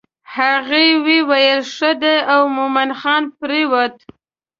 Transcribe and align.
هغې 0.35 0.85
وویل 1.07 1.61
ښه 1.73 1.91
دی 2.01 2.17
او 2.33 2.41
مومن 2.55 2.89
خان 2.99 3.23
پر 3.37 3.51
ووت. 3.71 3.95